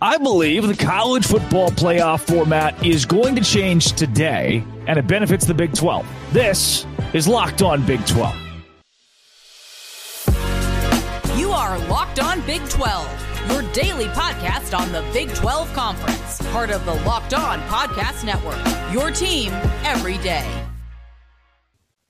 [0.00, 5.46] I believe the college football playoff format is going to change today, and it benefits
[5.46, 6.06] the Big 12.
[6.32, 8.36] This is Locked On Big 12.
[11.38, 16.68] You are Locked On Big 12, your daily podcast on the Big 12 Conference, part
[16.68, 18.60] of the Locked On Podcast Network.
[18.92, 19.50] Your team
[19.82, 20.65] every day.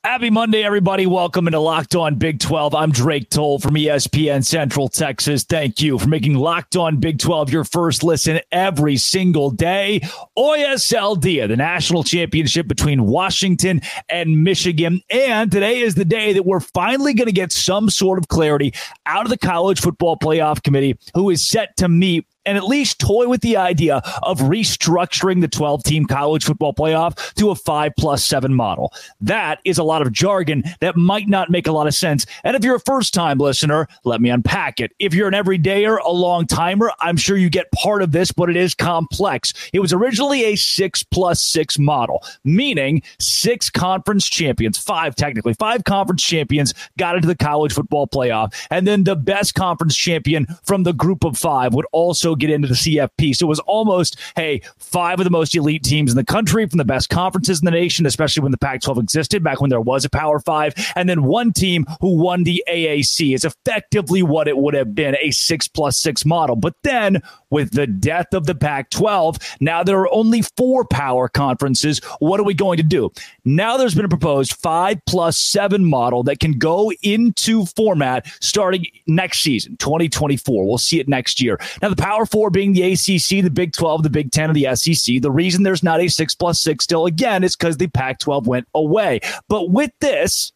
[0.07, 1.05] Happy Monday, everybody.
[1.05, 2.77] Welcome into Locked On Big 12.
[2.77, 5.43] I'm Drake Toll from ESPN Central Texas.
[5.43, 9.99] Thank you for making Locked On Big 12 your first listen every single day.
[10.37, 15.01] Dia, the national championship between Washington and Michigan.
[15.11, 18.75] And today is the day that we're finally going to get some sort of clarity
[19.07, 22.99] out of the College Football Playoff Committee, who is set to meet and at least
[23.01, 27.93] toy with the idea of restructuring the 12 team college football playoff to a five
[27.99, 28.93] plus seven model.
[29.21, 32.25] That is a lot of jargon that might not make a lot of sense.
[32.45, 34.93] And if you're a first time listener, let me unpack it.
[34.99, 38.49] If you're an everydayer, a long timer, I'm sure you get part of this, but
[38.49, 39.53] it is complex.
[39.73, 45.85] It was originally a six plus six model, meaning six conference champions, five technically, five
[45.85, 48.55] conference champions got into the college football playoff.
[48.71, 52.69] And then the best conference champion from the group of five would also get into
[52.69, 53.35] the CFP.
[53.37, 56.79] So it was almost, hey, five of the most elite teams in the country from
[56.79, 59.81] the best conferences in the nation, especially when the Pac 12 existed, back when there
[59.81, 63.35] was a Power Five, and then one team who won the AAC.
[63.35, 66.57] is effectively what it would have been a six plus six model.
[66.57, 71.29] But then with the death of the Pac 12, now there are only four power
[71.29, 71.99] conferences.
[72.19, 73.11] What are we going to do?
[73.45, 78.87] Now there's been a proposed five plus seven model that can go into format starting
[79.07, 80.67] next season, 2024.
[80.67, 81.59] We'll see it next year.
[81.83, 84.75] Now, the Power Four being the ACC, the Big 12, the Big 10, and the
[84.77, 85.21] SEC.
[85.21, 88.47] The reason there's not a six plus six still, again, is because the Pac 12
[88.47, 89.21] went away.
[89.49, 90.53] But with this,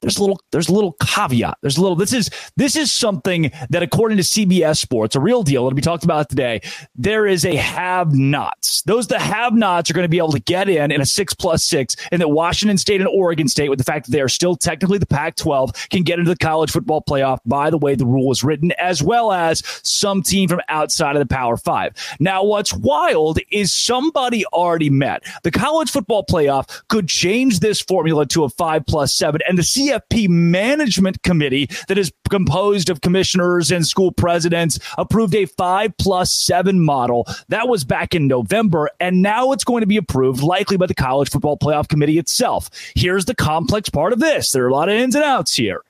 [0.00, 1.58] there's a little there's a little caveat.
[1.62, 5.42] There's a little this is this is something that according to CBS Sports, a real
[5.42, 6.60] deal that'll be talked about today.
[6.94, 8.82] There is a have nots.
[8.82, 11.34] Those the have nots are going to be able to get in in a six
[11.34, 14.28] plus six, and that Washington State and Oregon State, with the fact that they are
[14.28, 18.06] still technically the Pac-12, can get into the college football playoff by the way the
[18.06, 21.94] rule is written, as well as some team from outside of the Power Five.
[22.20, 28.26] Now, what's wild is somebody already met the college football playoff could change this formula
[28.26, 33.70] to a five plus seven, and the CFP Management Committee, that is composed of commissioners
[33.70, 37.26] and school presidents, approved a five plus seven model.
[37.48, 40.94] That was back in November, and now it's going to be approved likely by the
[40.94, 42.68] College Football Playoff Committee itself.
[42.94, 45.82] Here's the complex part of this there are a lot of ins and outs here.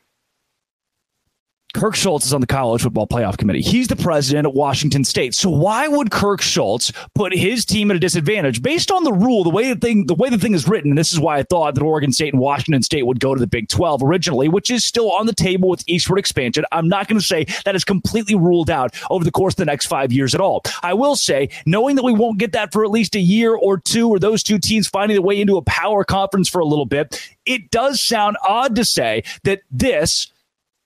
[1.76, 3.60] Kirk Schulz is on the college football playoff committee.
[3.60, 5.34] He's the president at Washington State.
[5.34, 9.44] So why would Kirk Schulz put his team at a disadvantage based on the rule,
[9.44, 10.92] the way the thing, the way the thing is written?
[10.92, 13.38] And this is why I thought that Oregon State and Washington State would go to
[13.38, 16.64] the Big 12 originally, which is still on the table with eastward expansion.
[16.72, 19.66] I'm not going to say that is completely ruled out over the course of the
[19.66, 20.62] next five years at all.
[20.82, 23.76] I will say, knowing that we won't get that for at least a year or
[23.76, 26.86] two, or those two teams finding their way into a power conference for a little
[26.86, 30.32] bit, it does sound odd to say that this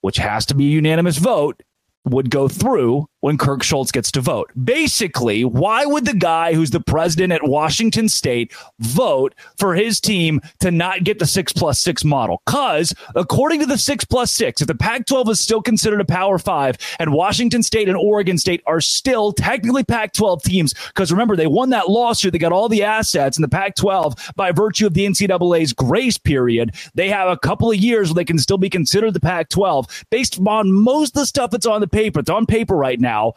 [0.00, 1.62] which has to be a unanimous vote,
[2.04, 4.50] would go through when Kirk Schulz gets to vote.
[4.62, 10.40] Basically, why would the guy who's the president at Washington State vote for his team
[10.60, 12.42] to not get the six plus six model?
[12.46, 16.04] Because according to the six plus six, if the Pac 12 is still considered a
[16.04, 21.12] power five and Washington State and Oregon State are still technically Pac 12 teams, because
[21.12, 24.52] remember, they won that lawsuit, they got all the assets in the Pac 12 by
[24.52, 26.74] virtue of the NCAA's grace period.
[26.94, 30.04] They have a couple of years where they can still be considered the Pac 12
[30.10, 32.20] based on most of the stuff that's on the paper.
[32.20, 33.34] It's on paper right now now,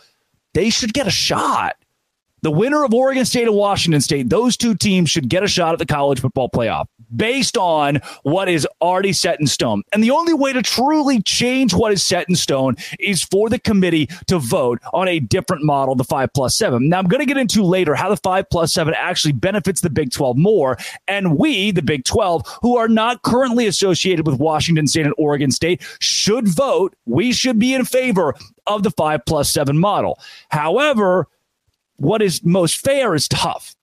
[0.54, 1.76] they should get a shot.
[2.44, 5.72] The winner of Oregon State and Washington State, those two teams should get a shot
[5.72, 9.82] at the college football playoff based on what is already set in stone.
[9.94, 13.60] And the only way to truly change what is set in stone is for the
[13.60, 16.90] committee to vote on a different model, the five plus seven.
[16.90, 19.90] Now, I'm going to get into later how the five plus seven actually benefits the
[19.90, 20.78] Big 12 more.
[21.08, 25.50] And we, the Big 12, who are not currently associated with Washington State and Oregon
[25.50, 26.94] State, should vote.
[27.06, 28.36] We should be in favor
[28.68, 30.20] of the five plus seven model.
[30.50, 31.30] However,
[32.04, 33.76] what is most fair is tough.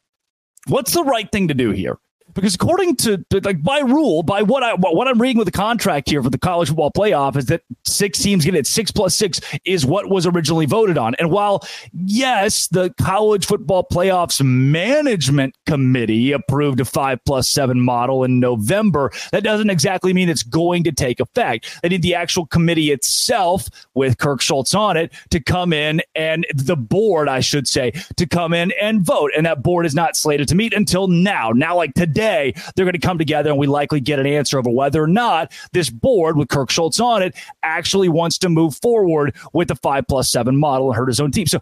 [0.67, 1.99] What's the right thing to do here?
[2.35, 6.09] Because according to like by rule, by what I what I'm reading with the contract
[6.09, 8.67] here for the college football playoff is that six teams get it.
[8.67, 11.15] Six plus six is what was originally voted on.
[11.17, 18.25] And while yes, the college football playoffs management committee approved a five plus seven model
[18.25, 21.81] in November, that doesn't exactly mean it's going to take effect.
[21.83, 26.47] They need the actual committee itself with Kirk Schulz on it to come in and
[26.55, 29.33] the board, I should say, to come in and vote.
[29.37, 31.51] And that board is not slated to meet until now.
[31.51, 34.59] Now, like today day, they're going to come together and we likely get an answer
[34.59, 38.77] over whether or not this board with Kirk Schulz on it actually wants to move
[38.77, 41.47] forward with the five plus seven model and hurt his own team.
[41.47, 41.61] So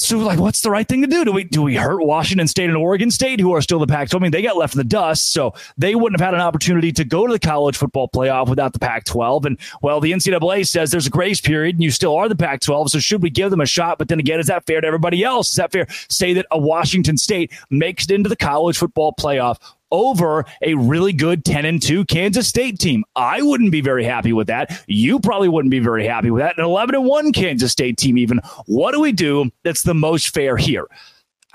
[0.00, 1.24] So, like, what's the right thing to do?
[1.24, 4.14] Do we do we hurt Washington State and Oregon State, who are still the Pac-12?
[4.14, 6.92] I mean, they got left in the dust, so they wouldn't have had an opportunity
[6.92, 9.44] to go to the college football playoff without the Pac-12.
[9.44, 12.90] And well, the NCAA says there's a grace period, and you still are the Pac-12.
[12.90, 13.98] So, should we give them a shot?
[13.98, 15.50] But then again, is that fair to everybody else?
[15.50, 15.88] Is that fair?
[16.08, 19.58] Say that a Washington State makes it into the college football playoff
[19.90, 23.04] over a really good 10 and 2 Kansas State team.
[23.16, 24.82] I wouldn't be very happy with that.
[24.86, 26.58] You probably wouldn't be very happy with that.
[26.58, 28.40] An 11 and 1 Kansas State team, even.
[28.66, 30.86] What do we do that's the most fair here?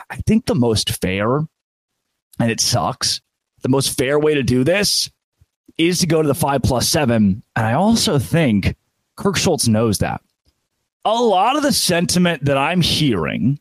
[0.09, 1.38] I think the most fair,
[2.39, 3.21] and it sucks,
[3.62, 5.09] the most fair way to do this
[5.77, 7.44] is to go to the 5 plus 7.
[7.56, 8.75] And I also think
[9.15, 10.21] Kirk Schulz knows that.
[11.06, 13.59] A lot of the sentiment that I'm hearing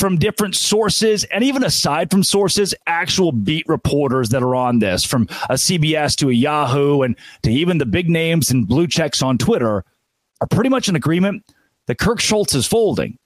[0.00, 5.04] from different sources and even aside from sources, actual beat reporters that are on this,
[5.04, 9.20] from a CBS to a Yahoo and to even the big names and blue checks
[9.20, 9.84] on Twitter,
[10.40, 11.44] are pretty much in agreement
[11.86, 13.18] that Kirk Schulz is folding.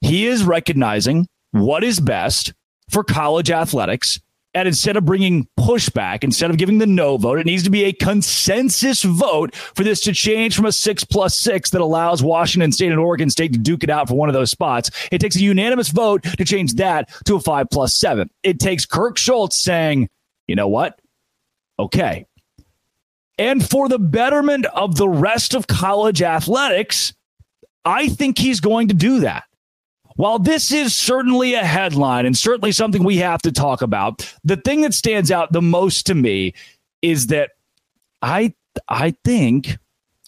[0.00, 2.52] He is recognizing what is best
[2.90, 4.20] for college athletics
[4.54, 7.84] and instead of bringing pushback, instead of giving the no vote, it needs to be
[7.84, 12.72] a consensus vote for this to change from a six plus six that allows Washington
[12.72, 14.90] State and Oregon State to duke it out for one of those spots.
[15.12, 18.30] It takes a unanimous vote to change that to a five plus seven.
[18.42, 20.08] It takes Kirk Schulz saying,
[20.46, 20.98] you know what?
[21.78, 22.26] Okay.
[23.38, 27.14] And for the betterment of the rest of college athletics,
[27.84, 29.44] I think he's going to do that.
[30.18, 34.56] While this is certainly a headline and certainly something we have to talk about, the
[34.56, 36.54] thing that stands out the most to me
[37.02, 37.50] is that
[38.20, 38.52] I
[38.88, 39.78] I think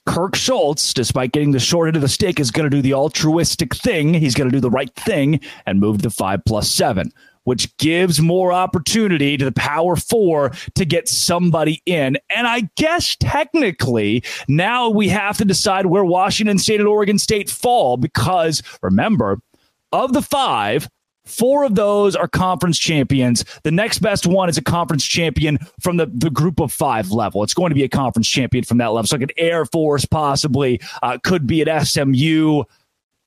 [0.07, 2.95] Kirk Schulz, despite getting the short end of the stick, is going to do the
[2.95, 4.15] altruistic thing.
[4.15, 7.13] He's going to do the right thing and move to five plus seven,
[7.43, 12.17] which gives more opportunity to the power four to get somebody in.
[12.33, 17.51] And I guess technically now we have to decide where Washington State and Oregon State
[17.51, 19.41] fall because remember,
[19.93, 20.89] of the five,
[21.27, 23.45] Four of those are conference champions.
[23.63, 27.43] The next best one is a conference champion from the, the group of five level.
[27.43, 29.07] It's going to be a conference champion from that level.
[29.07, 32.65] So, like an Air Force, possibly, uh, could be at SMU.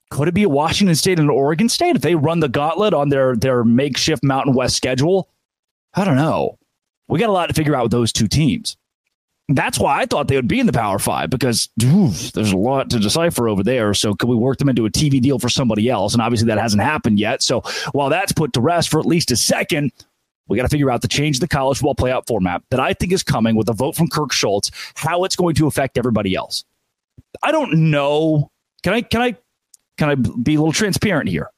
[0.10, 3.10] Could it be a Washington State and Oregon State if they run the gauntlet on
[3.10, 5.30] their, their makeshift Mountain West schedule?
[5.94, 6.58] I don't know.
[7.08, 8.76] We got a lot to figure out with those two teams
[9.50, 12.58] that's why I thought they would be in the Power Five because oof, there's a
[12.58, 13.94] lot to decipher over there.
[13.94, 16.14] So, could we work them into a TV deal for somebody else?
[16.14, 17.44] And obviously, that hasn't happened yet.
[17.44, 17.62] So,
[17.92, 19.92] while that's put to rest for at least a second,
[20.48, 23.12] we got to figure out the change the college football playoff format that I think
[23.12, 24.72] is coming with a vote from Kirk Schulz.
[24.96, 26.64] how it's going to affect everybody else.
[27.42, 28.50] I don't know.
[28.84, 29.36] Can I can I
[29.98, 31.50] can I be a little transparent here?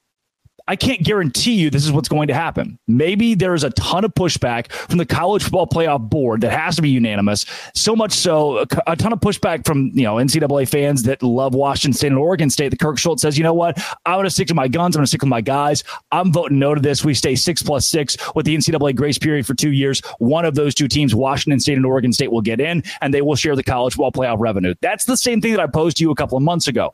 [0.68, 2.80] I can't guarantee you this is what's going to happen.
[2.88, 6.82] Maybe there's a ton of pushback from the college football playoff board that has to
[6.82, 7.46] be unanimous.
[7.76, 11.54] So much so, a, a ton of pushback from you know NCAA fans that love
[11.54, 12.70] Washington State and Oregon State.
[12.70, 14.96] The Kirk Schulz says, you know what, I'm going to stick to my guns.
[14.96, 15.84] I'm going to stick with my guys.
[16.12, 17.06] I'm voting no to this.
[17.06, 20.02] We stay six plus six with the NCAA grace period for two years.
[20.18, 23.22] One of those two teams, Washington State and Oregon State, will get in, and they
[23.22, 24.74] will share the college football playoff revenue.
[24.82, 26.94] That's the same thing that I posed to you a couple of months ago.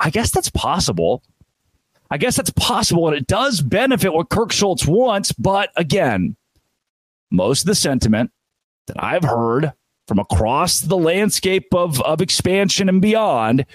[0.00, 1.22] I guess that's possible.
[2.10, 5.32] I guess that's possible, and it does benefit what Kirk Schulz wants.
[5.32, 6.36] But again,
[7.30, 8.30] most of the sentiment
[8.86, 9.72] that I've heard
[10.06, 13.66] from across the landscape of, of expansion and beyond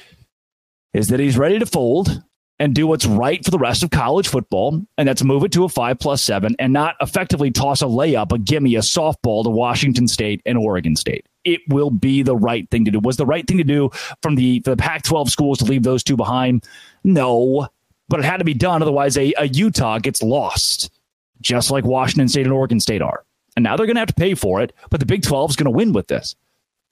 [0.93, 2.23] is that he's ready to fold
[2.59, 5.63] and do what's right for the rest of college football, and that's move it to
[5.63, 9.49] a five plus seven and not effectively toss a layup, a gimme, a softball to
[9.49, 11.25] Washington State and Oregon State.
[11.43, 12.99] It will be the right thing to do.
[12.99, 13.89] Was the right thing to do
[14.21, 16.63] from the, the Pac 12 schools to leave those two behind?
[17.03, 17.67] No
[18.11, 18.81] but it had to be done.
[18.81, 20.91] Otherwise, a, a Utah gets lost,
[21.39, 23.23] just like Washington State and Oregon State are.
[23.55, 25.55] And now they're going to have to pay for it, but the Big 12 is
[25.55, 26.35] going to win with this.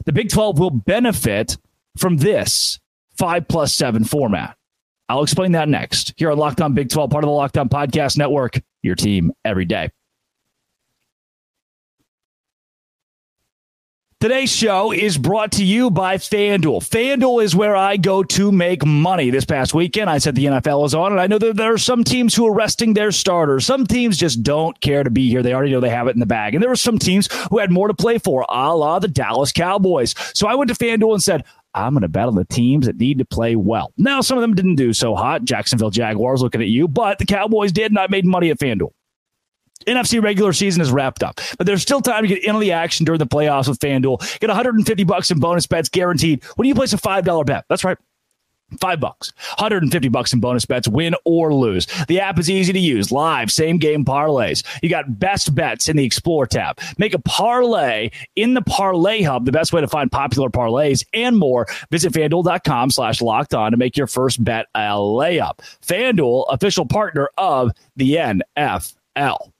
[0.05, 1.57] The Big 12 will benefit
[1.97, 2.79] from this
[3.17, 4.55] five plus seven format.
[5.09, 7.67] I'll explain that next here on Locked On Big 12, part of the Locked On
[7.67, 9.89] Podcast Network, your team every day.
[14.21, 16.81] Today's show is brought to you by FanDuel.
[16.85, 19.29] FanDuel is where I go to make money.
[19.29, 21.77] This past weekend, I said the NFL is on, and I know that there are
[21.77, 23.65] some teams who are resting their starters.
[23.65, 25.41] Some teams just don't care to be here.
[25.41, 26.53] They already know they have it in the bag.
[26.53, 29.53] And there were some teams who had more to play for, a la the Dallas
[29.53, 30.13] Cowboys.
[30.33, 33.19] So I went to FanDuel and said, I'm going to on the teams that need
[33.19, 33.93] to play well.
[33.95, 35.45] Now, some of them didn't do so hot.
[35.45, 38.91] Jacksonville Jaguars looking at you, but the Cowboys did, and I made money at FanDuel.
[39.87, 43.05] NFC regular season is wrapped up, but there's still time to get into the action
[43.05, 44.39] during the playoffs with FanDuel.
[44.39, 47.65] Get 150 bucks in bonus bets guaranteed when you place a $5 bet.
[47.69, 47.97] That's right.
[48.79, 51.87] Five bucks, 150 bucks in bonus bets, win or lose.
[52.07, 54.63] The app is easy to use, live, same game parlays.
[54.83, 56.79] You got best bets in the Explore tab.
[56.99, 61.35] Make a parlay in the Parlay Hub, the best way to find popular parlays and
[61.35, 61.65] more.
[61.89, 65.57] Visit fanduel.com slash locked on to make your first bet a layup.
[65.81, 69.51] FanDuel, official partner of the NFL.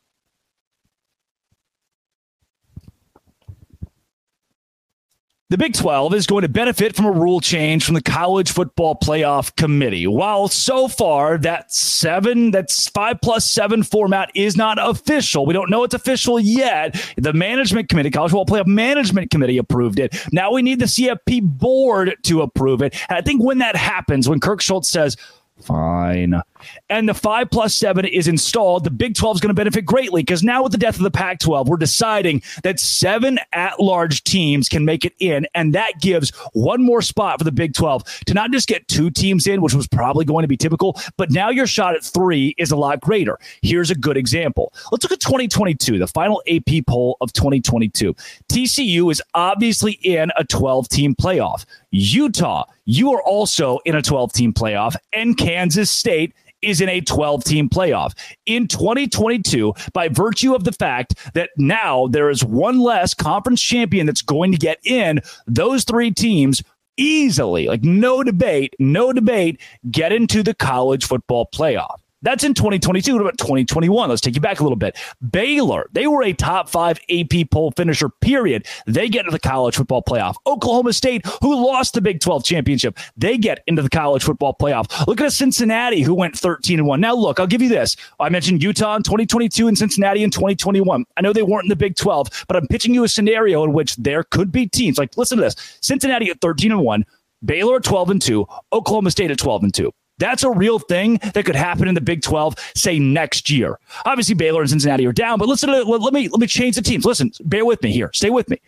[5.52, 8.96] The Big 12 is going to benefit from a rule change from the College Football
[8.96, 10.06] Playoff Committee.
[10.06, 15.72] While so far that seven, that's five plus seven format is not official, we don't
[15.72, 17.04] know it's official yet.
[17.18, 20.16] The management committee, College Football Playoff Management Committee approved it.
[20.32, 22.94] Now we need the CFP board to approve it.
[23.10, 25.18] And I think when that happens, when Kirk Schulz says,
[25.62, 26.42] fine,
[26.90, 30.22] and the five plus seven is installed, the Big 12 is going to benefit greatly
[30.22, 34.24] because now with the death of the Pac 12, we're deciding that seven at large
[34.24, 35.48] teams can make it in.
[35.56, 39.10] And that gives one more spot for the Big 12 to not just get two
[39.10, 42.56] teams in, which was probably going to be typical, but now your shot at three
[42.58, 43.40] is a lot greater.
[43.62, 44.74] Here's a good example.
[44.92, 48.16] Let's look at 2022, the final AP poll of 2022.
[48.50, 51.66] TCU is obviously in a 12 team playoff.
[51.92, 57.02] Utah, you are also in a 12 team playoff, and Kansas State is in a
[57.02, 58.18] 12 team playoff.
[58.48, 64.08] In 2022, by virtue of the fact that now there is one less conference champion
[64.08, 66.64] that's going to get in, those three teams
[66.98, 72.00] easily, like no debate, no debate, get into the college football playoff.
[72.22, 73.14] That's in 2022.
[73.14, 74.10] What about 2021?
[74.10, 74.98] Let's take you back a little bit.
[75.32, 78.68] Baylor, they were a top five AP poll finisher, period.
[78.88, 80.36] They get into the college football playoff.
[80.46, 85.08] Oklahoma State, who lost the Big 12 championship, they get into the college football playoff.
[85.08, 87.00] Look at Cincinnati, who went 13 and 1.
[87.00, 87.96] Now, look, I'll give you this.
[88.20, 91.06] I mentioned Utah in 2022 and Cincinnati in 2021.
[91.16, 93.72] I know they weren't in the Big 12, but I'm pitching you a scenario in
[93.72, 97.06] which there could be teams like, listen to this Cincinnati at 13 and 1.
[97.46, 99.92] Baylor at 12 and 2, Oklahoma State at 12 and 2.
[100.20, 103.80] That's a real thing that could happen in the Big 12, say next year.
[104.06, 106.82] Obviously, Baylor and Cincinnati are down, but listen, to, let me let me change the
[106.82, 107.06] teams.
[107.06, 108.12] Listen, bear with me here.
[108.14, 108.62] Stay with me.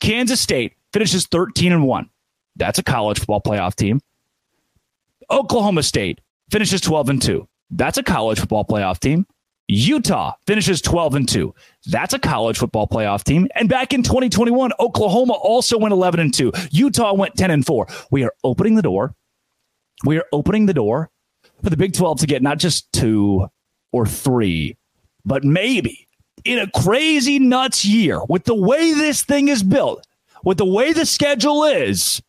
[0.00, 2.10] Kansas State finishes 13 and 1.
[2.56, 4.00] That's a college football playoff team.
[5.30, 6.20] Oklahoma State
[6.50, 7.48] finishes 12 and 2.
[7.70, 9.26] That's a college football playoff team.
[9.66, 11.54] Utah finishes 12 and 2.
[11.86, 13.48] That's a college football playoff team.
[13.54, 16.52] And back in 2021, Oklahoma also went 11 and 2.
[16.70, 17.86] Utah went 10 and 4.
[18.10, 19.14] We are opening the door
[20.04, 21.10] we are opening the door
[21.62, 23.48] for the Big 12 to get not just two
[23.92, 24.76] or three,
[25.24, 26.06] but maybe
[26.44, 30.06] in a crazy nuts year with the way this thing is built,
[30.44, 32.20] with the way the schedule is,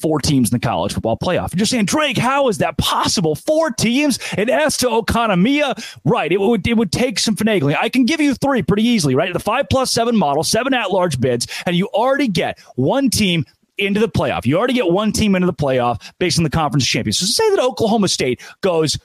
[0.00, 1.54] four teams in the college football playoff.
[1.54, 3.34] You're saying, Drake, how is that possible?
[3.34, 5.74] Four teams and S to Okonomia?
[6.04, 6.32] Right.
[6.32, 7.76] It would, it would take some finagling.
[7.78, 9.32] I can give you three pretty easily, right?
[9.32, 13.44] The five plus seven model, seven at large bids, and you already get one team
[13.80, 14.46] into the playoff.
[14.46, 17.26] You already get one team into the playoff based on the conference championship.
[17.26, 18.98] So say that Oklahoma State goes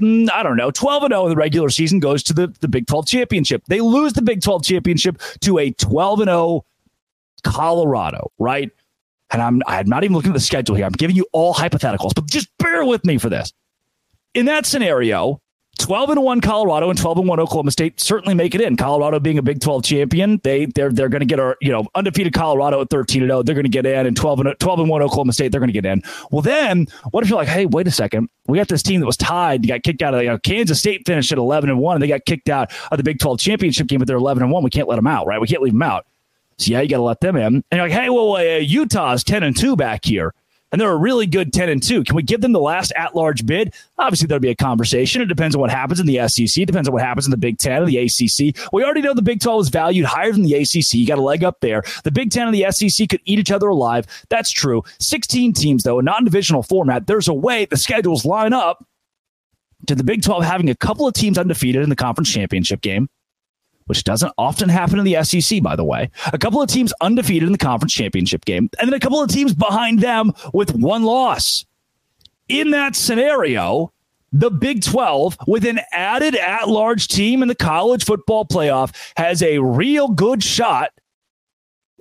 [0.00, 2.68] mm, I don't know, 12 and 0 in the regular season goes to the, the
[2.68, 3.62] Big 12 championship.
[3.66, 6.64] They lose the Big 12 championship to a 12 and 0
[7.42, 8.70] Colorado, right?
[9.30, 10.84] And I'm I'm not even looking at the schedule here.
[10.84, 13.52] I'm giving you all hypotheticals, but just bear with me for this.
[14.34, 15.40] In that scenario,
[15.78, 18.76] 12 and 1 Colorado and 12 and 1 Oklahoma State certainly make it in.
[18.76, 21.86] Colorado being a Big 12 champion, they they're they're going to get a, you know,
[21.94, 24.80] undefeated Colorado at 13 and 0, they're going to get in and 12 and 12
[24.80, 26.02] and 1 Oklahoma State, they're going to get in.
[26.30, 28.28] Well, then what if you're like, "Hey, wait a second.
[28.46, 31.06] We got this team that was tied, got kicked out of you know, Kansas State
[31.06, 33.86] finished at 11 and 1 and they got kicked out of the Big 12 championship
[33.86, 34.62] game but they're 11 and 1.
[34.62, 35.40] We can't let them out, right?
[35.40, 36.06] We can't leave them out."
[36.58, 37.46] So yeah, you got to let them in.
[37.46, 40.34] And you're like, "Hey, well, uh, Utah's 10 and 2 back here."
[40.74, 42.02] And they're a really good 10 and 2.
[42.02, 43.72] Can we give them the last at large bid?
[43.96, 45.22] Obviously, there'll be a conversation.
[45.22, 46.60] It depends on what happens in the SEC.
[46.60, 48.72] It depends on what happens in the Big 10 or the ACC.
[48.72, 50.94] We already know the Big 12 is valued higher than the ACC.
[50.94, 51.84] You got a leg up there.
[52.02, 54.08] The Big 10 and the SEC could eat each other alive.
[54.30, 54.82] That's true.
[54.98, 57.06] 16 teams, though, a non divisional format.
[57.06, 58.84] There's a way the schedules line up
[59.86, 63.08] to the Big 12 having a couple of teams undefeated in the conference championship game
[63.86, 66.10] which doesn't often happen in the SEC, by the way.
[66.32, 69.30] A couple of teams undefeated in the conference championship game, and then a couple of
[69.30, 71.64] teams behind them with one loss.
[72.48, 73.92] In that scenario,
[74.32, 79.42] the Big 12, with an added at large team in the college football playoff, has
[79.42, 80.90] a real good shot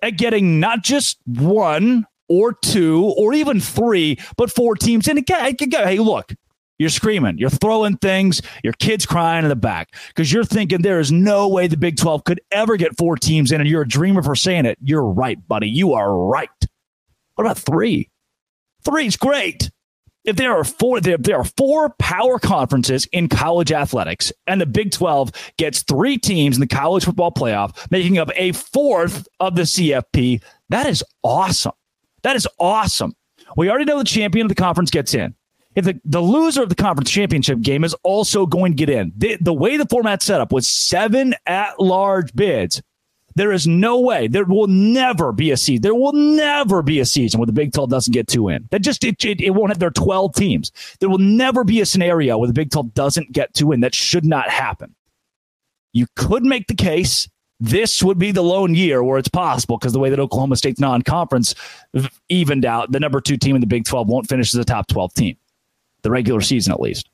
[0.01, 5.23] at getting not just one or two or even three, but four teams in.
[5.27, 6.33] Hey, look,
[6.79, 10.99] you're screaming, you're throwing things, your kid's crying in the back because you're thinking there
[10.99, 13.87] is no way the Big 12 could ever get four teams in, and you're a
[13.87, 14.77] dreamer for saying it.
[14.81, 15.69] You're right, buddy.
[15.69, 16.49] You are right.
[17.35, 18.09] What about three?
[18.83, 19.71] Three's great.
[20.25, 24.65] If there are four, there, there are four power conferences in college athletics, and the
[24.65, 29.55] Big 12 gets three teams in the college football playoff, making up a fourth of
[29.55, 30.41] the CFP.
[30.69, 31.73] That is awesome.
[32.23, 33.13] That is awesome.
[33.57, 35.35] We already know the champion of the conference gets in.
[35.75, 39.11] If the, the loser of the conference championship game is also going to get in,
[39.17, 42.81] the, the way the format set up was seven at large bids.
[43.35, 44.27] There is no way.
[44.27, 45.81] There will never be a season.
[45.81, 48.67] There will never be a season where the Big 12 doesn't get two in.
[48.69, 49.79] That just it, it, it won't have.
[49.79, 50.71] There are 12 teams.
[50.99, 53.79] There will never be a scenario where the Big 12 doesn't get two in.
[53.79, 54.93] That should not happen.
[55.93, 57.27] You could make the case
[57.59, 60.79] this would be the lone year where it's possible because the way that Oklahoma State's
[60.79, 61.55] non-conference
[62.27, 64.87] evened out, the number two team in the Big 12 won't finish as a top
[64.87, 65.37] 12 team,
[66.03, 67.09] the regular season at least.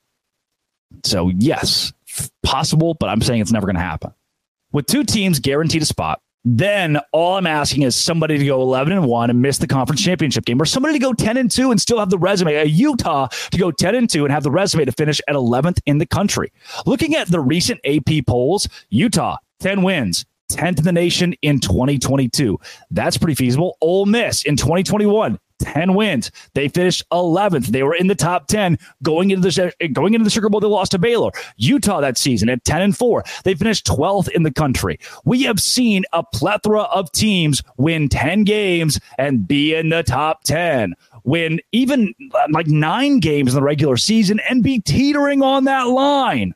[1.04, 1.94] So yes,
[2.44, 4.12] possible, but I'm saying it's never going to happen.
[4.72, 8.94] With two teams guaranteed a spot, then all I'm asking is somebody to go 11
[8.94, 11.72] and 1 and miss the conference championship game, or somebody to go 10 and 2
[11.72, 14.52] and still have the resume, a Utah to go 10 and 2 and have the
[14.52, 16.52] resume to finish at 11th in the country.
[16.86, 22.58] Looking at the recent AP polls, Utah, 10 wins, 10th in the nation in 2022.
[22.90, 23.78] That's pretty feasible.
[23.82, 26.32] Ole Miss in 2021, 10 wins.
[26.54, 27.68] They finished 11th.
[27.68, 30.60] They were in the top 10 going into the going into the Sugar Bowl.
[30.60, 31.32] They lost to Baylor.
[31.58, 33.24] Utah that season at 10 and 4.
[33.44, 35.00] They finished 12th in the country.
[35.26, 40.44] We have seen a plethora of teams win 10 games and be in the top
[40.44, 40.96] 10.
[41.24, 45.84] Win even uh, like nine games in the regular season and be teetering on that
[45.84, 46.54] line.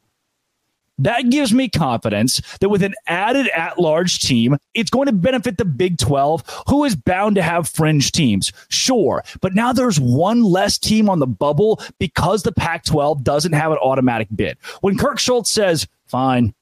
[0.99, 5.57] That gives me confidence that with an added at large team, it's going to benefit
[5.57, 8.51] the Big 12, who is bound to have fringe teams.
[8.69, 9.23] Sure.
[9.41, 13.71] But now there's one less team on the bubble because the Pac 12 doesn't have
[13.71, 14.57] an automatic bid.
[14.81, 16.53] When Kirk Schulz says, fine,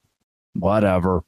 [0.54, 1.24] whatever,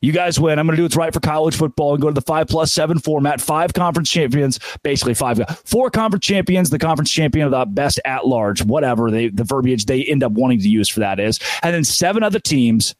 [0.00, 0.58] you guys win.
[0.58, 2.72] I'm going to do what's right for college football and go to the five plus
[2.72, 3.40] seven format.
[3.40, 6.70] Five conference champions, basically five, four conference champions.
[6.70, 10.32] The conference champion of the best at large, whatever they, the verbiage they end up
[10.32, 12.94] wanting to use for that is, and then seven other teams.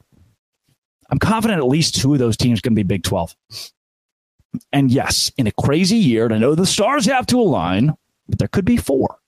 [1.10, 3.34] I'm confident at least two of those teams going to be Big 12.
[4.72, 7.94] And yes, in a crazy year, and I know the stars have to align,
[8.28, 9.18] but there could be four.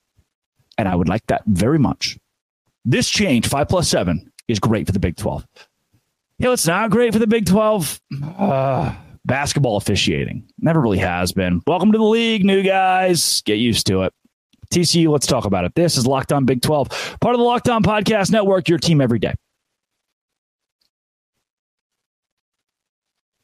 [0.76, 2.18] And I would like that very much.
[2.84, 5.46] This change, five plus seven, is great for the Big 12.
[6.40, 8.00] You know, it's not great for the Big 12.
[8.38, 8.94] Uh,
[9.26, 10.48] basketball officiating.
[10.58, 11.60] Never really has been.
[11.66, 13.42] Welcome to the league, new guys.
[13.42, 14.14] Get used to it.
[14.72, 15.74] TCU, let's talk about it.
[15.74, 19.02] This is Locked On Big 12, part of the Locked On Podcast Network, your team
[19.02, 19.34] every day.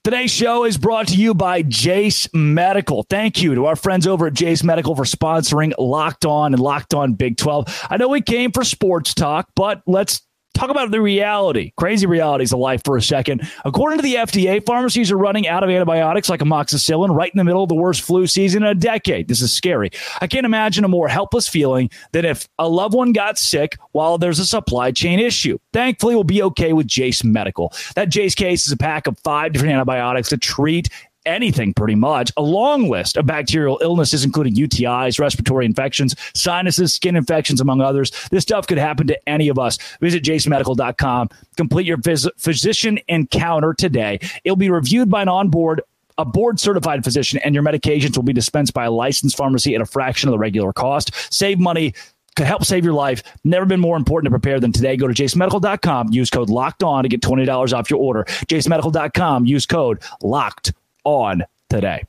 [0.03, 3.03] Today's show is brought to you by Jase Medical.
[3.11, 6.95] Thank you to our friends over at Jase Medical for sponsoring Locked On and Locked
[6.95, 7.89] On Big 12.
[7.91, 10.26] I know we came for sports talk, but let's
[10.57, 13.49] talk about the reality, crazy realities of life for a second.
[13.65, 17.45] According to the FDA, pharmacies are running out of antibiotics like amoxicillin right in the
[17.45, 19.29] middle of the worst flu season in a decade.
[19.29, 19.91] This is scary.
[20.21, 24.19] I can't imagine a more helpless feeling than if a loved one got sick while
[24.19, 25.59] there's a supply chain issue.
[25.73, 27.73] Thankfully, we'll be okay with Jase Medical.
[27.95, 30.89] That Jase case is a pack of five different antibiotics to treat
[31.27, 32.33] anything pretty much.
[32.37, 38.11] A long list of bacterial illnesses, including UTIs, respiratory infections, sinuses, skin infections, among others.
[38.31, 39.79] This stuff could happen to any of us.
[40.01, 41.29] Visit jasonmedical.com.
[41.57, 44.19] Complete your phys- physician encounter today.
[44.45, 45.83] It'll be reviewed by an onboard
[46.19, 49.83] a board certified physician, and your medications will be dispensed by a licensed pharmacy at
[49.83, 51.11] a fraction of the regular cost.
[51.31, 51.93] Save money
[52.37, 53.23] could help save your life.
[53.45, 54.97] Never been more important to prepare than today.
[54.97, 58.25] Go to jasonmedical.com, use code locked on to get $20 off your order.
[58.25, 60.73] jasonmedical.com, use code locked
[61.07, 62.03] on today.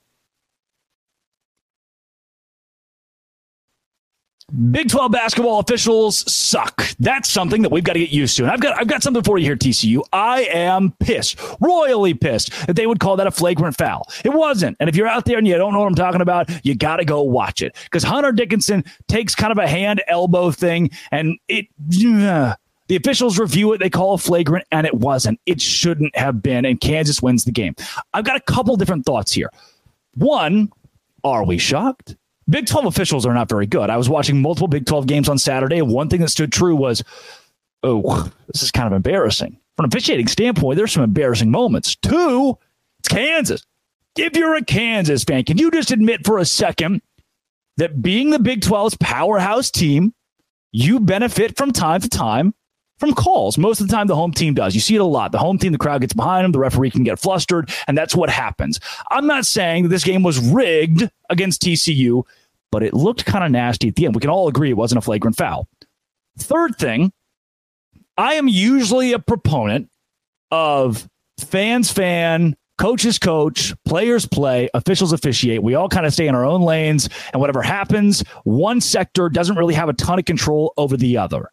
[4.71, 6.81] Big 12 basketball officials suck.
[6.99, 8.43] That's something that we've got to get used to.
[8.43, 10.03] And I've got I've got something for you here, TCU.
[10.13, 14.07] I am pissed, royally pissed that they would call that a flagrant foul.
[14.23, 14.77] It wasn't.
[14.79, 16.97] And if you're out there and you don't know what I'm talking about, you got
[16.97, 21.37] to go watch it because Hunter Dickinson takes kind of a hand elbow thing, and
[21.49, 21.67] it.
[22.87, 23.79] The officials review it.
[23.79, 25.39] They call a flagrant, and it wasn't.
[25.45, 27.75] It shouldn't have been, and Kansas wins the game.
[28.13, 29.49] I've got a couple different thoughts here.
[30.15, 30.71] One,
[31.23, 32.15] are we shocked?
[32.49, 33.89] Big 12 officials are not very good.
[33.89, 37.03] I was watching multiple Big 12 games on Saturday, one thing that stood true was,
[37.83, 39.59] oh, this is kind of embarrassing.
[39.75, 41.95] From an officiating standpoint, there's some embarrassing moments.
[41.97, 42.57] Two,
[42.99, 43.65] it's Kansas.
[44.17, 47.01] If you're a Kansas fan, can you just admit for a second
[47.75, 50.13] that being the Big 12's powerhouse team,
[50.71, 52.53] you benefit from time to time
[52.97, 53.57] from calls.
[53.57, 54.75] Most of the time, the home team does.
[54.75, 55.31] You see it a lot.
[55.31, 58.15] The home team, the crowd gets behind them, the referee can get flustered, and that's
[58.15, 58.79] what happens.
[59.11, 62.23] I'm not saying that this game was rigged against TCU,
[62.71, 64.15] but it looked kind of nasty at the end.
[64.15, 65.67] We can all agree it wasn't a flagrant foul.
[66.37, 67.11] Third thing,
[68.17, 69.89] I am usually a proponent
[70.51, 71.07] of
[71.39, 75.63] fans fan, coaches coach, players play, officials officiate.
[75.63, 79.55] We all kind of stay in our own lanes, and whatever happens, one sector doesn't
[79.55, 81.51] really have a ton of control over the other.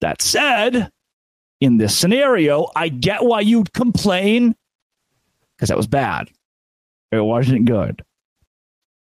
[0.00, 0.90] That said,
[1.60, 4.54] in this scenario, I get why you'd complain
[5.56, 6.28] because that was bad.
[7.12, 8.04] It wasn't good.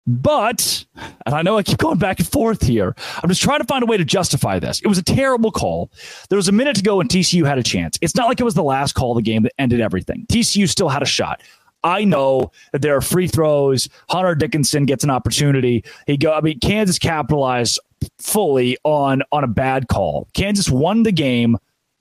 [0.07, 0.85] But,
[1.25, 3.83] and I know I keep going back and forth here, I'm just trying to find
[3.83, 4.81] a way to justify this.
[4.81, 5.91] It was a terrible call.
[6.29, 7.99] There was a minute to go and TCU had a chance.
[8.01, 10.25] It's not like it was the last call of the game that ended everything.
[10.29, 11.43] TCU still had a shot.
[11.83, 13.89] I know that there are free throws.
[14.09, 15.85] Hunter Dickinson gets an opportunity.
[16.07, 16.33] He go.
[16.33, 17.79] I mean, Kansas capitalized
[18.19, 20.29] fully on on a bad call.
[20.35, 21.57] Kansas won the game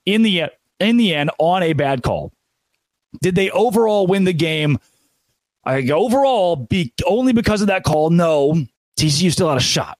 [0.05, 0.45] in the
[0.79, 2.31] in the end on a bad call.
[3.21, 4.77] Did they overall win the game?
[5.65, 8.10] I overall be only because of that call.
[8.10, 8.65] No,
[8.99, 9.97] TCU still had a shot,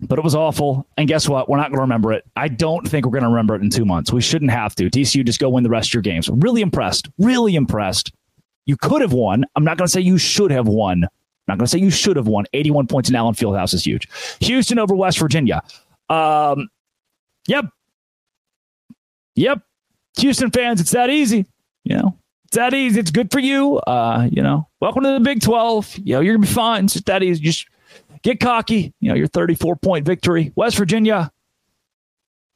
[0.00, 0.86] but it was awful.
[0.96, 1.48] And guess what?
[1.48, 2.24] We're not going to remember it.
[2.34, 4.12] I don't think we're going to remember it in two months.
[4.12, 4.90] We shouldn't have to.
[4.90, 6.28] TCU just go win the rest of your games.
[6.28, 7.08] Really impressed.
[7.18, 8.12] Really impressed.
[8.66, 9.44] You could have won.
[9.54, 11.06] I'm not going to say you should have won.
[11.48, 12.44] I'm not going to say you should have won.
[12.52, 14.08] 81 points in Allen Fieldhouse is huge.
[14.40, 15.62] Houston over West Virginia.
[16.08, 16.68] Um,
[17.48, 17.66] yep.
[19.34, 19.60] Yep.
[20.18, 21.46] Houston fans, it's that easy.
[21.84, 23.00] You know, it's that easy.
[23.00, 23.78] It's good for you.
[23.78, 25.98] Uh, you know, welcome to the Big 12.
[26.04, 26.84] You know, you're going to be fine.
[26.84, 27.42] It's that easy.
[27.42, 27.66] Just
[28.22, 28.92] get cocky.
[29.00, 30.52] You know, your 34 point victory.
[30.54, 31.32] West Virginia.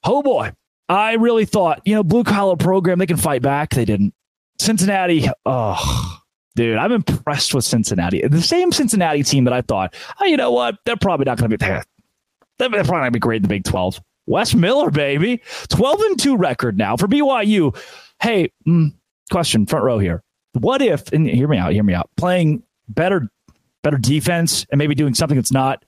[0.05, 0.53] Oh boy.
[0.88, 3.70] I really thought, you know, blue collar program, they can fight back.
[3.70, 4.14] They didn't.
[4.59, 6.18] Cincinnati, oh,
[6.57, 8.27] dude, I'm impressed with Cincinnati.
[8.27, 10.79] The same Cincinnati team that I thought, oh, you know what?
[10.85, 11.85] They're probably not going to be there.
[12.59, 14.01] They're probably not going to be great in the Big 12.
[14.27, 15.42] Wes Miller, baby.
[15.69, 17.77] 12 and 2 record now for BYU.
[18.21, 18.92] Hey, mm,
[19.31, 20.25] question, front row here.
[20.55, 23.29] What if, and hear me out, hear me out, playing better
[23.83, 25.85] better defense and maybe doing something that's not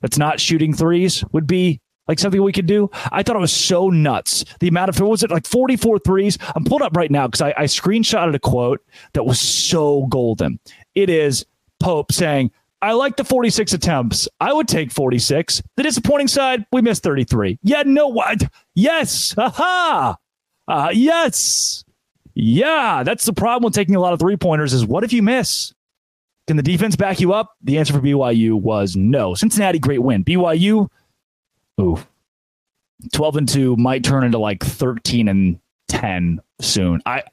[0.00, 2.90] that's not shooting threes would be like something we could do.
[3.10, 4.44] I thought it was so nuts.
[4.60, 6.38] The amount of, was it like 44 threes?
[6.54, 8.80] I'm pulling up right now because I, I screenshotted a quote
[9.14, 10.58] that was so golden.
[10.94, 11.46] It is
[11.80, 14.28] Pope saying, I like the 46 attempts.
[14.40, 15.62] I would take 46.
[15.76, 17.60] The disappointing side, we missed 33.
[17.62, 18.42] Yeah, no, what?
[18.74, 19.34] Yes.
[19.38, 20.16] Aha.
[20.66, 21.84] Uh, yes.
[22.34, 25.22] Yeah, that's the problem with taking a lot of three pointers is what if you
[25.22, 25.72] miss?
[26.48, 27.52] Can the defense back you up?
[27.62, 29.34] The answer for BYU was no.
[29.34, 30.24] Cincinnati, great win.
[30.24, 30.88] BYU,
[31.80, 31.98] ooh,
[33.12, 35.58] 12 and 2 might turn into like 13 and
[35.88, 37.02] 10 soon.
[37.06, 37.24] I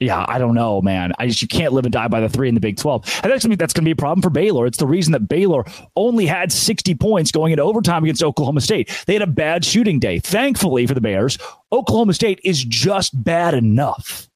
[0.00, 1.12] yeah, I don't know, man.
[1.18, 3.20] I just you can't live and die by the three in the Big 12.
[3.22, 4.66] And that's gonna be that's gonna be a problem for Baylor.
[4.66, 5.64] It's the reason that Baylor
[5.96, 8.90] only had 60 points going into overtime against Oklahoma State.
[9.06, 10.18] They had a bad shooting day.
[10.18, 11.38] Thankfully for the Bears,
[11.72, 14.28] Oklahoma State is just bad enough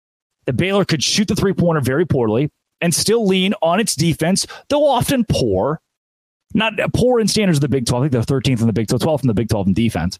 [0.46, 4.46] that Baylor could shoot the three pointer very poorly and still lean on its defense,
[4.68, 5.80] though often poor.
[6.54, 8.02] Not poor in standards of the Big 12.
[8.02, 10.18] I think they're 13th in the Big 12, 12th in the Big 12 in defense.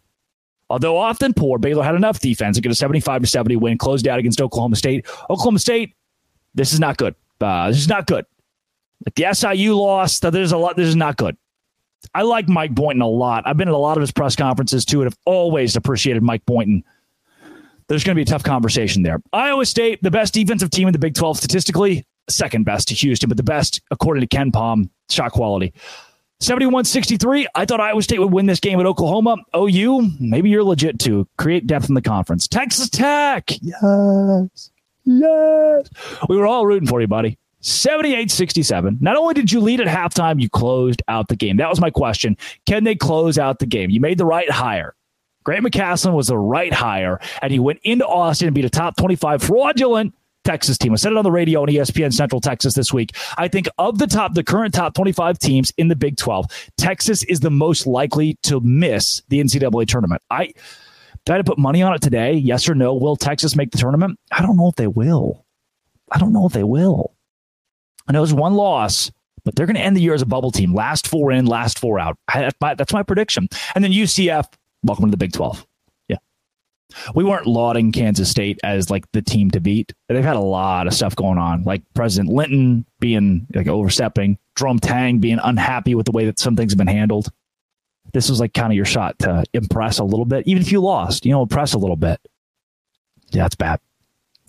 [0.71, 4.07] Although often poor, Baylor had enough defense to get a 75 to 70 win, closed
[4.07, 5.07] out against Oklahoma State.
[5.31, 5.95] Oklahoma State,
[6.55, 7.15] this is not good.
[7.41, 8.27] Uh, this is not good.
[9.17, 10.77] The SIU loss, there's a lot.
[10.77, 11.37] This is not good.
[12.15, 13.45] I like Mike Boynton a lot.
[13.47, 16.45] I've been at a lot of his press conferences too, and have always appreciated Mike
[16.47, 16.85] Boynton.
[17.89, 19.23] There's going to be a tough conversation there.
[19.33, 23.29] Iowa State, the best defensive team in the Big 12 statistically, second best to Houston,
[23.29, 25.73] but the best according to KenPom, shot quality.
[26.41, 27.49] 71 63.
[27.55, 29.37] I thought Iowa State would win this game at Oklahoma.
[29.57, 31.27] OU, maybe you're legit too.
[31.37, 32.47] Create depth in the conference.
[32.47, 33.51] Texas Tech.
[33.61, 34.71] Yes.
[35.05, 35.89] Yes.
[36.29, 37.39] We were all rooting for you, buddy.
[37.61, 38.99] 78 67.
[39.01, 41.57] Not only did you lead at halftime, you closed out the game.
[41.57, 42.37] That was my question.
[42.67, 43.91] Can they close out the game?
[43.91, 44.95] You made the right hire.
[45.43, 48.97] Grant McCasland was the right hire, and he went into Austin and beat a top
[48.97, 50.15] 25 fraudulent
[50.49, 50.95] Texas team.
[50.95, 53.15] I said it on the radio on ESPN Central Texas this week.
[53.37, 56.47] I think of the top, the current top 25 teams in the Big 12,
[56.79, 60.23] Texas is the most likely to miss the NCAA tournament.
[60.31, 60.55] I
[61.27, 62.33] tried to put money on it today.
[62.33, 62.95] Yes or no?
[62.95, 64.19] Will Texas make the tournament?
[64.33, 65.45] I don't know if they will.
[66.11, 67.15] I don't know if they will.
[68.09, 69.11] I know there's one loss,
[69.45, 70.73] but they're going to end the year as a bubble team.
[70.73, 72.17] Last four in, last four out.
[72.33, 73.49] That's my, that's my prediction.
[73.75, 74.47] And then UCF,
[74.83, 75.68] welcome to the Big 12
[77.15, 79.93] we weren't lauding Kansas State as like the team to beat.
[80.09, 84.79] They've had a lot of stuff going on, like President Linton being like overstepping, Jerome
[84.79, 87.29] Tang being unhappy with the way that some things have been handled.
[88.13, 90.81] This was like kind of your shot to impress a little bit, even if you
[90.81, 92.21] lost, you know, impress a little bit.
[93.31, 93.81] Yeah, that's bad.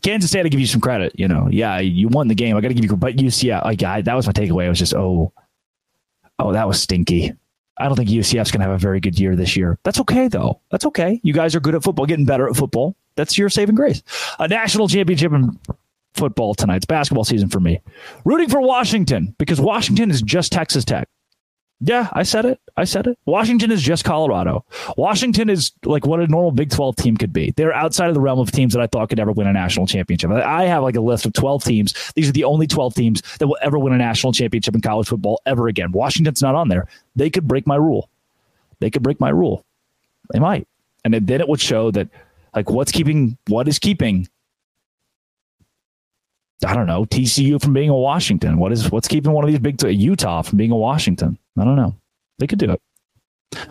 [0.01, 1.11] Kansas State, I give you some credit.
[1.15, 2.55] You know, yeah, you won the game.
[2.55, 4.65] I got to give you, but UCF, like, I, that was my takeaway.
[4.65, 5.33] It was just, oh,
[6.39, 7.33] oh, that was stinky.
[7.79, 9.79] I don't think UCF's going to have a very good year this year.
[9.83, 10.59] That's okay, though.
[10.69, 11.19] That's okay.
[11.23, 12.95] You guys are good at football, getting better at football.
[13.15, 14.03] That's your saving grace.
[14.39, 15.57] A national championship in
[16.13, 16.77] football tonight.
[16.77, 17.79] It's basketball season for me.
[18.25, 21.07] Rooting for Washington because Washington is just Texas Tech.
[21.81, 22.59] Yeah, I said it.
[22.75, 23.17] I said it.
[23.25, 24.65] Washington is just Colorado.
[24.97, 27.51] Washington is like what a normal Big 12 team could be.
[27.55, 29.87] They're outside of the realm of teams that I thought could ever win a national
[29.87, 30.29] championship.
[30.31, 32.11] I have like a list of 12 teams.
[32.15, 35.07] These are the only 12 teams that will ever win a national championship in college
[35.07, 35.93] football ever again.
[35.93, 36.87] Washington's not on there.
[37.15, 38.09] They could break my rule.
[38.79, 39.63] They could break my rule.
[40.33, 40.67] They might.
[41.05, 42.09] And then it would show that
[42.53, 44.27] like what's keeping what is keeping
[46.65, 48.57] I don't know, TCU from being a Washington.
[48.57, 51.37] What is what's keeping one of these big t- Utah from being a Washington?
[51.57, 51.95] I don't know.
[52.37, 52.81] They could do it.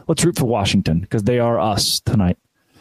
[0.06, 2.38] Let's root for Washington because they are us tonight.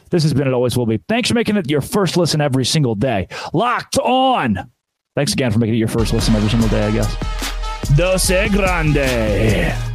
[0.10, 0.98] This has been It Always Will Be.
[1.10, 3.28] Thanks for making it your first listen every single day.
[3.54, 4.72] Locked on.
[5.16, 7.16] Thanks again for making it your first listen every single day, I guess.
[7.96, 9.87] Doce Grande.